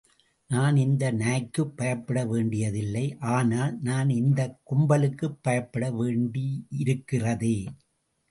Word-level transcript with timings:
நான் 0.49 0.75
இந்த 0.75 1.11
நாய்க்குப் 1.11 1.77
பயப்பட 1.77 2.25
வேண்டியதில்லை. 2.25 3.03
ஆனால், 3.33 3.79
நான் 3.81 4.09
இந்தக் 4.09 4.57
கும்பலுக்குப் 4.65 5.37
பயப்பட 5.41 5.91
வேண்டியருக்கிறதே! 5.91 7.55